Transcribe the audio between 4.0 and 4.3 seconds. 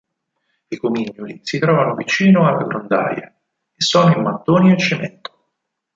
in